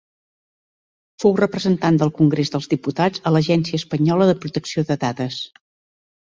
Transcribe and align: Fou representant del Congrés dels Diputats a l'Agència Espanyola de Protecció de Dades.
Fou 1.23 1.35
representant 1.39 1.99
del 2.03 2.11
Congrés 2.21 2.51
dels 2.55 2.69
Diputats 2.71 3.23
a 3.31 3.35
l'Agència 3.35 3.81
Espanyola 3.83 4.29
de 4.31 4.37
Protecció 4.47 4.87
de 4.91 4.99
Dades. 5.05 5.39